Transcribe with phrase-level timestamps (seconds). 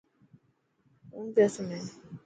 [1.11, 1.79] ڪونڻ پيو سڻي.